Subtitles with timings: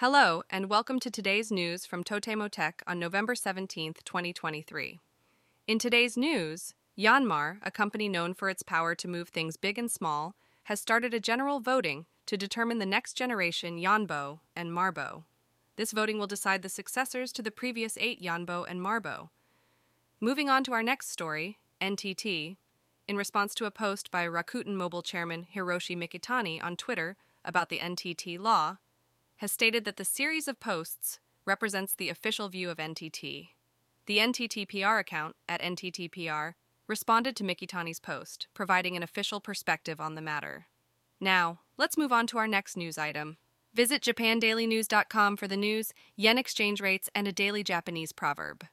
[0.00, 5.00] Hello, and welcome to today's news from Totemo Tech on November 17, 2023.
[5.66, 9.90] In today's news, Yanmar, a company known for its power to move things big and
[9.90, 15.24] small, has started a general voting to determine the next generation Yanbo and Marbo.
[15.74, 19.30] This voting will decide the successors to the previous eight Yanbo and Marbo.
[20.20, 22.56] Moving on to our next story, NTT,
[23.08, 27.80] in response to a post by Rakuten Mobile chairman Hiroshi Mikitani on Twitter about the
[27.80, 28.76] NTT law,
[29.38, 33.48] has stated that the series of posts represents the official view of NTT.
[34.06, 36.54] The NTT PR account at NTTPR
[36.86, 40.66] responded to Mikitani's post, providing an official perspective on the matter.
[41.20, 43.36] Now, let's move on to our next news item.
[43.74, 48.64] Visit japandailynews.com for the news, yen exchange rates, and a daily Japanese proverb.